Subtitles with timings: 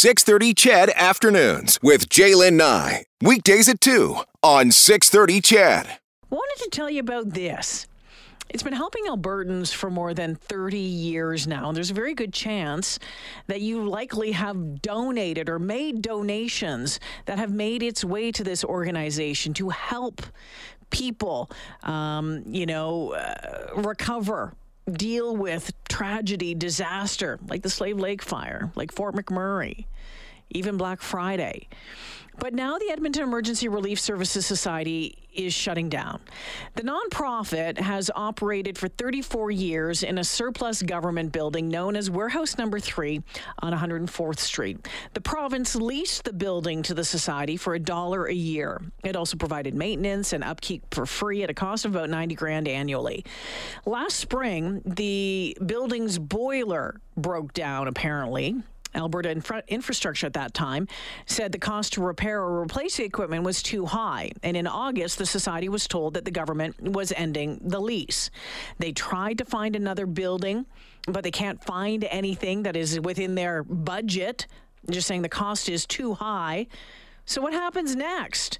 [0.00, 3.04] 630 CHED Afternoons with J'lyn Nye.
[3.20, 5.98] Weekdays at 2 on 630 CHED.
[6.30, 7.86] Wanted to tell you about this.
[8.48, 11.68] It's been helping Albertans for more than 30 years now.
[11.68, 12.98] And there's a very good chance
[13.46, 18.64] that you likely have donated or made donations that have made its way to this
[18.64, 20.22] organization to help
[20.88, 21.50] people,
[21.82, 24.54] um, you know, uh, recover
[24.90, 29.84] deal with tragedy, disaster, like the Slave Lake fire, like Fort McMurray,
[30.50, 31.68] even Black Friday.
[32.40, 36.20] But now the Edmonton Emergency Relief Services Society is shutting down.
[36.74, 42.56] The nonprofit has operated for 34 years in a surplus government building known as Warehouse
[42.56, 43.22] Number 3
[43.60, 44.88] on 104th Street.
[45.12, 48.80] The province leased the building to the society for a dollar a year.
[49.04, 52.68] It also provided maintenance and upkeep for free at a cost of about 90 grand
[52.68, 53.24] annually.
[53.84, 58.62] Last spring, the building's boiler broke down apparently
[58.94, 60.88] Alberta Infra- Infrastructure at that time
[61.26, 64.32] said the cost to repair or replace the equipment was too high.
[64.42, 68.30] And in August, the society was told that the government was ending the lease.
[68.78, 70.66] They tried to find another building,
[71.06, 74.46] but they can't find anything that is within their budget.
[74.90, 76.66] Just saying the cost is too high.
[77.24, 78.58] So, what happens next?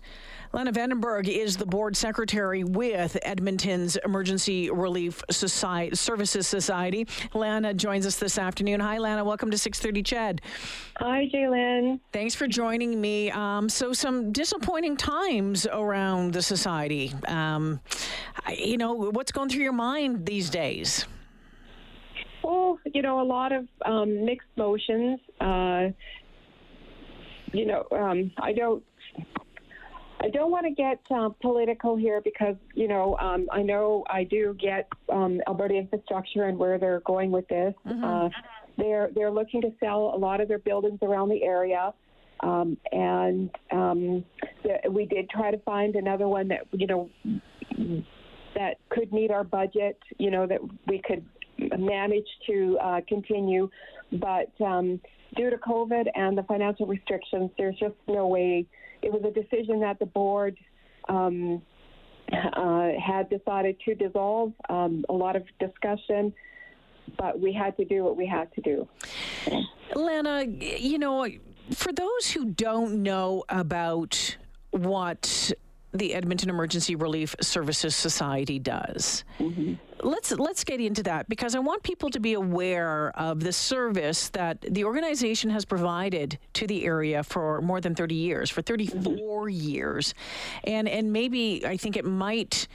[0.52, 7.06] Lana Vandenberghe is the board secretary with Edmonton's Emergency Relief Society, Services Society.
[7.34, 8.80] Lana joins us this afternoon.
[8.80, 9.24] Hi, Lana.
[9.24, 10.40] Welcome to 6:30 CHED.
[10.96, 12.00] Hi, J'lyn.
[12.12, 13.30] Thanks for joining me.
[13.30, 17.12] Um, so, some disappointing times around the society.
[17.28, 17.80] Um,
[18.56, 21.06] you know, what's going through your mind these days?
[22.42, 25.20] Well, you know, a lot of um, mixed emotions.
[25.40, 25.88] Uh,
[27.52, 28.82] you know, um, I don't
[30.22, 34.24] I don't want to get uh, political here because you know um, I know I
[34.24, 37.74] do get um, Alberta infrastructure and where they're going with this.
[37.86, 38.04] Mm-hmm.
[38.04, 38.28] Uh,
[38.76, 41.94] they're they're looking to sell a lot of their buildings around the area,
[42.40, 44.24] um, and um,
[44.62, 47.10] the, we did try to find another one that you know
[48.54, 49.98] that could meet our budget.
[50.18, 51.24] You know that we could
[51.78, 53.70] manage to uh, continue,
[54.12, 55.00] but um,
[55.36, 58.66] due to COVID and the financial restrictions, there's just no way
[59.02, 60.58] it was a decision that the board
[61.08, 61.62] um,
[62.32, 64.52] uh, had decided to dissolve.
[64.68, 66.32] Um, a lot of discussion,
[67.18, 68.88] but we had to do what we had to do.
[69.94, 71.26] Lana, you know,
[71.74, 74.36] for those who don't know about
[74.70, 75.52] what
[75.92, 79.24] the Edmonton Emergency Relief Services Society does.
[79.38, 79.74] Mm-hmm.
[80.02, 84.28] Let's let's get into that because I want people to be aware of the service
[84.30, 89.02] that the organization has provided to the area for more than 30 years, for 34
[89.02, 89.48] mm-hmm.
[89.48, 90.14] years.
[90.64, 92.68] And and maybe I think it might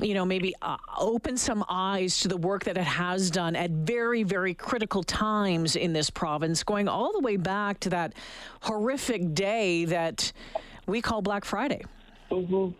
[0.00, 3.70] you know, maybe uh, open some eyes to the work that it has done at
[3.70, 8.14] very, very critical times in this province, going all the way back to that
[8.60, 10.32] horrific day that
[10.86, 11.82] we call Black Friday.
[12.30, 12.70] Mm-hmm.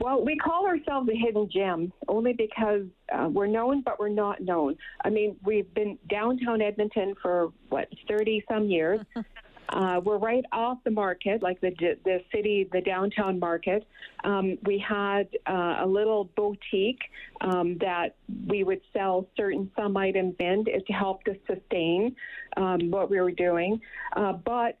[0.00, 2.82] Well, we call ourselves a hidden gem only because
[3.12, 4.76] uh, we're known, but we're not known.
[5.04, 9.00] I mean, we've been downtown Edmonton for what thirty some years.
[9.70, 11.70] Uh, we're right off the market, like the
[12.04, 13.86] the city, the downtown market.
[14.24, 17.02] Um, we had uh, a little boutique
[17.42, 18.16] um, that
[18.46, 22.16] we would sell certain some items in to help to sustain
[22.56, 23.78] um, what we were doing.
[24.16, 24.78] Uh, but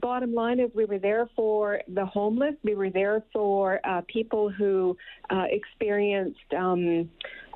[0.00, 2.54] bottom line is we were there for the homeless.
[2.62, 4.96] We were there for uh, people who
[5.30, 7.08] uh, experienced um,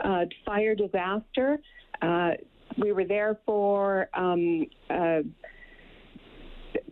[0.05, 1.59] uh, fire disaster.
[2.01, 2.31] Uh,
[2.77, 5.21] we were there for um, uh,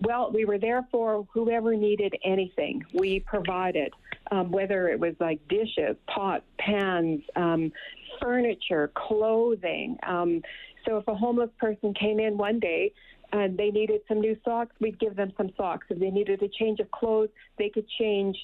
[0.01, 2.83] well, we were there for whoever needed anything.
[2.93, 3.93] We provided,
[4.31, 7.73] um, whether it was like dishes, pots, pans, um,
[8.21, 9.97] furniture, clothing.
[10.07, 10.43] Um,
[10.87, 12.93] so if a homeless person came in one day
[13.33, 15.87] and they needed some new socks, we'd give them some socks.
[15.91, 18.37] If they needed a change of clothes, they could change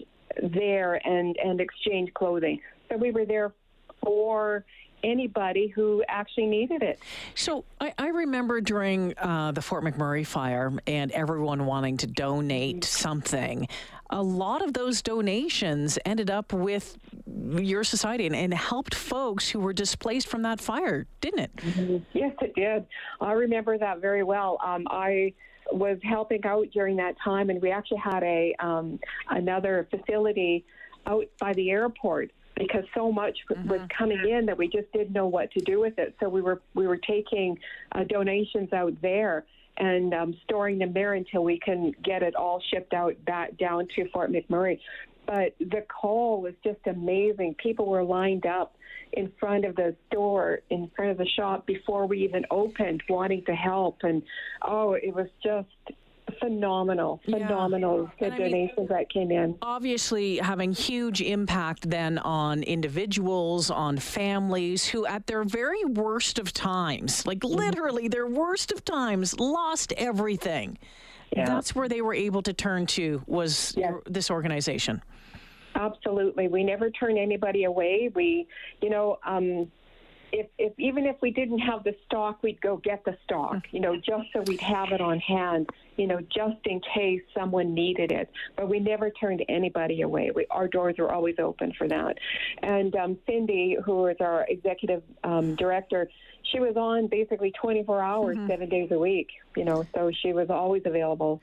[0.42, 2.60] there and, and exchange clothing.
[2.90, 3.52] So we were there
[4.02, 4.64] for
[5.04, 6.98] anybody who actually needed it.
[7.34, 12.76] So I, I remember during uh, the Fort McMurray fire and everyone wanting to donate
[12.76, 12.82] mm-hmm.
[12.82, 13.68] something.
[14.12, 19.58] A lot of those donations ended up with your society and, and helped folks who
[19.58, 21.56] were displaced from that fire, didn't it?
[21.56, 21.96] Mm-hmm.
[22.12, 22.86] Yes, it did.
[23.20, 24.58] I remember that very well.
[24.62, 25.32] Um, I
[25.72, 29.00] was helping out during that time, and we actually had a um,
[29.30, 30.64] another facility
[31.06, 33.68] out by the airport because so much mm-hmm.
[33.68, 36.14] was coming in that we just didn't know what to do with it.
[36.20, 37.58] So we were we were taking
[37.92, 39.44] uh, donations out there
[39.78, 43.88] and um, storing them there until we can get it all shipped out back down
[43.96, 44.78] to Fort McMurray.
[45.26, 47.54] But the call was just amazing.
[47.62, 48.74] People were lined up
[49.12, 53.44] in front of the store, in front of the shop before we even opened, wanting
[53.44, 53.98] to help.
[54.02, 54.22] And
[54.62, 55.68] oh, it was just
[56.40, 58.30] phenomenal, phenomenal yeah.
[58.30, 59.56] the donations mean, that came in.
[59.62, 66.52] Obviously, having huge impact then on individuals, on families who, at their very worst of
[66.52, 67.56] times, like mm-hmm.
[67.56, 70.78] literally their worst of times, lost everything.
[71.36, 71.46] Yeah.
[71.46, 73.94] That's where they were able to turn to was yes.
[74.06, 75.02] this organization.
[75.74, 76.48] Absolutely.
[76.48, 78.10] We never turn anybody away.
[78.14, 78.46] We,
[78.82, 79.70] you know, um,
[80.32, 83.80] if, if even if we didn't have the stock, we'd go get the stock, you
[83.80, 88.10] know, just so we'd have it on hand, you know, just in case someone needed
[88.10, 88.30] it.
[88.56, 90.30] But we never turned anybody away.
[90.34, 92.16] We, our doors were always open for that.
[92.62, 96.08] And um, Cindy, who is our executive um, director,
[96.50, 98.48] she was on basically 24 hours, mm-hmm.
[98.48, 101.42] seven days a week, you know, so she was always available.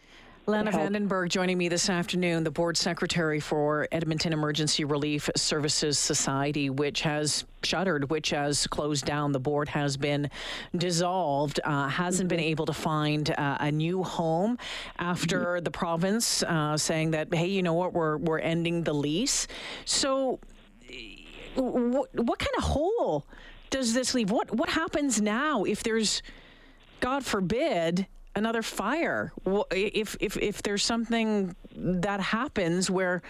[0.49, 6.71] Lana Vandenberghe joining me this afternoon, the board secretary for Edmonton Emergency Relief Services Society,
[6.71, 9.31] which has shuttered, which has closed down.
[9.31, 10.27] The board has been
[10.75, 14.57] dissolved, uh, hasn't been able to find uh, a new home
[14.97, 19.45] after the province uh, saying that, hey, you know what, we're, we're ending the lease.
[19.85, 20.39] So,
[21.53, 23.27] what, what kind of hole
[23.69, 24.31] does this leave?
[24.31, 26.23] What, what happens now if there's,
[27.01, 28.07] God forbid,
[28.39, 29.31] another fire.
[29.71, 33.21] If if if there's something that happens where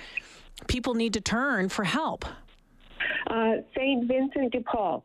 [0.67, 2.23] people need to turn for help.
[3.27, 5.03] Uh, st vincent de paul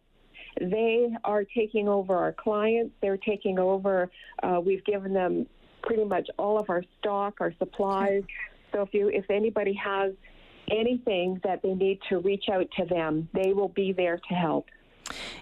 [0.60, 2.92] they are taking over our clients.
[3.02, 4.10] They're taking over
[4.42, 5.46] uh, we've given them
[5.82, 8.22] pretty much all of our stock our supplies.
[8.72, 10.12] So if you if anybody has
[10.70, 14.66] anything that they need to reach out to them they will be there to help.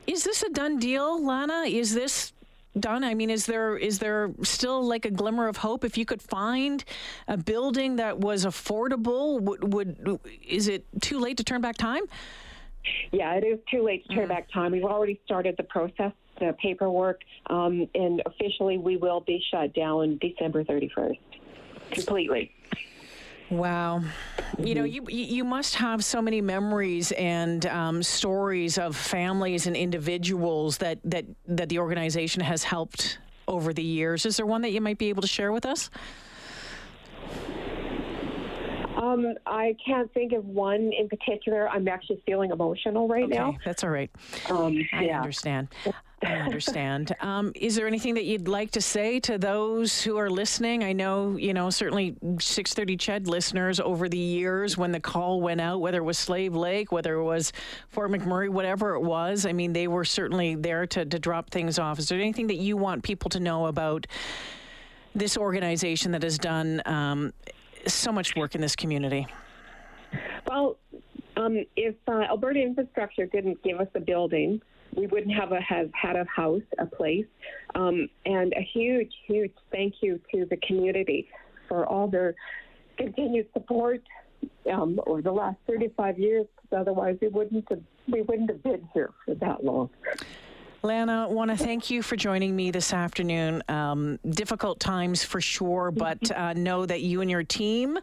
[0.07, 1.63] Is this a done deal lana?
[1.63, 2.33] Is this
[2.79, 3.05] done?
[3.05, 6.23] I mean, is there is there still like a glimmer of hope if you could
[6.23, 6.85] find
[7.29, 9.41] a building that was affordable?
[9.41, 12.03] Would, would is it too late to turn back time?
[13.13, 14.31] Yeah, it is too late to turn mm.
[14.31, 14.73] back time.
[14.73, 20.19] We've already started the process, the paperwork, um, and officially we will be shut down
[20.21, 21.19] December 31st
[21.93, 22.51] completely.
[23.53, 24.03] Wow.
[24.59, 25.11] You know, mm-hmm.
[25.11, 30.99] you you must have so many memories and um, stories of families and individuals that,
[31.05, 34.25] that, that the organization has helped over the years.
[34.25, 35.91] Is there one that you might be able to share with us?
[38.97, 41.69] Um, I can't think of one in particular.
[41.69, 43.49] I'm actually feeling emotional right now.
[43.49, 43.65] okay, now.
[43.67, 44.11] That's all right.
[44.49, 45.19] Um, I yeah.
[45.19, 45.69] understand.
[46.23, 47.15] I understand.
[47.21, 50.85] Um, is there anything that you'd like to say to those who are listening?
[50.85, 55.61] I know, you know, certainly 630 Ched listeners over the years when the call went
[55.61, 57.53] out, whether it was Slave Lake, whether it was
[57.89, 61.79] Fort McMurray, whatever it was, I mean, they were certainly there to, to drop things
[61.79, 61.99] off.
[61.99, 64.07] Is there anything that you want people to know about
[65.15, 67.33] this organization that has done um,
[67.87, 69.27] so much work in this community?
[70.47, 70.77] Well,
[71.37, 74.61] um, if uh, Alberta Infrastructure didn't give us a building,
[74.95, 77.27] we wouldn't have a, have had a house, a place,
[77.75, 81.29] um, and a huge, huge thank you to the community
[81.69, 82.35] for all their
[82.99, 84.03] continued support
[84.73, 86.47] um, over the last 35 years.
[86.57, 89.89] Because otherwise, we wouldn't have we wouldn't have been here for that long.
[90.85, 93.63] Lana, want to thank you for joining me this afternoon.
[93.69, 98.01] Um, difficult times for sure, but uh, know that you and your team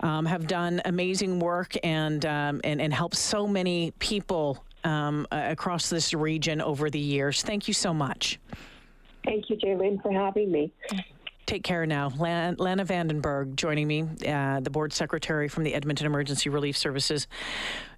[0.00, 5.90] um, have done amazing work and, um, and and helped so many people um, across
[5.90, 7.42] this region over the years.
[7.42, 8.38] Thank you so much.
[9.24, 10.72] Thank you, J'lyn, for having me.
[11.44, 12.10] Take care now.
[12.18, 17.26] Lana, Lana Vandenberghe joining me, uh, the board secretary from the Edmonton Emergency Relief Services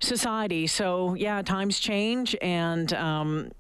[0.01, 0.67] Society.
[0.67, 3.51] So, yeah, times change, and um,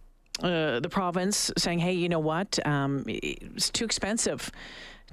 [0.42, 2.58] uh, the province saying, hey, you know what?
[2.66, 4.50] Um, it's too expensive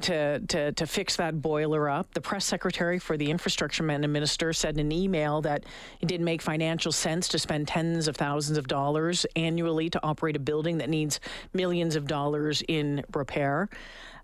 [0.02, 2.14] to, to, to fix that boiler up.
[2.14, 5.66] The press secretary for the infrastructure minister said in an email that
[6.02, 10.36] it didn't make financial sense to spend tens of thousands of dollars annually to operate
[10.36, 11.20] a building that needs
[11.54, 13.70] millions of dollars in repair.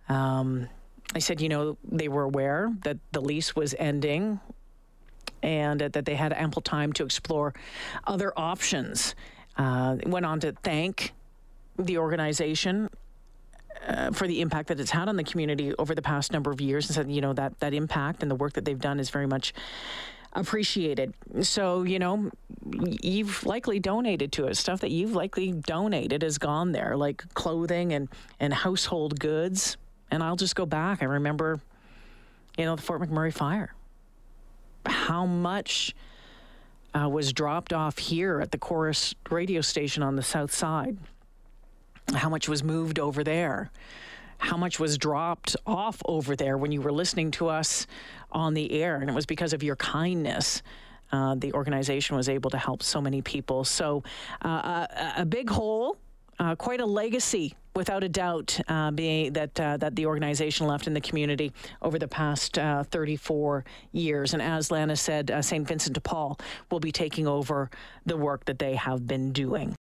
[0.10, 0.68] Um,
[1.16, 4.40] I said, you know, they were aware that the lease was ending
[5.42, 7.54] and that they had ample time to explore
[8.06, 9.16] other options.
[9.58, 11.14] Uh, went on to thank
[11.78, 12.90] the organization
[13.88, 16.62] uh, for the impact that it's had on the community over the past number of
[16.62, 19.10] years and said, you know, that, that impact and the work that they've done is
[19.10, 19.54] very much
[20.34, 21.14] appreciated.
[21.42, 22.32] So, you know,
[23.02, 24.58] you've likely donated to it.
[24.58, 28.10] Stuff that you've likely donated has gone there, like clothing and,
[28.40, 29.78] and household goods.
[30.12, 31.02] And I'll just go back.
[31.02, 31.60] I remember,
[32.58, 33.74] you know, the Fort McMurray fire.
[34.86, 35.96] How much
[36.94, 40.98] uh, was dropped off here at the Corus radio station on the south side
[42.14, 43.72] how much was moved over there,
[44.38, 47.88] how much was dropped off over there when you were listening to us
[48.32, 48.98] on the air.
[48.98, 50.62] And it was because of your kindness.
[51.12, 53.64] Uh, the organization was able to help so many people.
[53.64, 54.04] So,
[54.44, 55.98] uh, a, a, big hole
[56.40, 60.88] uh, quite a legacy, without a doubt, uh, being that uh, that the organization left
[60.88, 64.34] in the community over the past uh, 34 years.
[64.34, 65.68] And as Lana said, uh, St.
[65.68, 66.38] Vincent de Paul
[66.72, 67.70] will be taking over
[68.06, 69.76] the work that they have been doing.